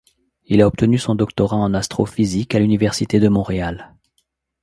[0.47, 3.93] Il a obtenu son doctorat en astrophysique à l'Université de Montréal.